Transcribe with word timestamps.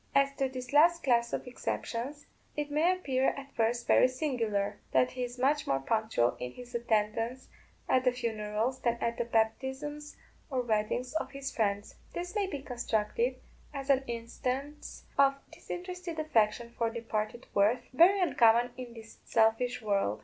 As 0.15 0.33
to 0.37 0.49
this 0.49 0.73
last 0.73 1.03
class 1.03 1.31
of 1.31 1.45
exceptions, 1.45 2.25
it 2.57 2.71
may 2.71 2.91
appear 2.91 3.27
at 3.37 3.53
first 3.53 3.85
very 3.85 4.07
singular, 4.07 4.79
that 4.93 5.11
he 5.11 5.21
is 5.23 5.37
much 5.37 5.67
more 5.67 5.79
punctual 5.79 6.35
in 6.39 6.53
his 6.53 6.73
attendance 6.73 7.49
at 7.87 8.03
the 8.03 8.11
funerals 8.11 8.79
than 8.79 8.95
at 8.95 9.19
the 9.19 9.25
baptisms 9.25 10.17
or 10.49 10.61
weddings 10.63 11.13
of 11.13 11.29
his 11.29 11.55
friends. 11.55 11.93
This 12.15 12.33
may 12.33 12.47
be 12.47 12.63
construed 12.63 13.35
as 13.75 13.91
an 13.91 14.03
instance 14.07 15.03
of 15.19 15.35
disinterested 15.51 16.17
affection 16.17 16.71
for 16.75 16.89
departed 16.89 17.45
worth, 17.53 17.83
very 17.93 18.19
uncommon 18.21 18.71
in 18.77 18.95
this 18.95 19.19
selfish 19.23 19.83
world. 19.83 20.19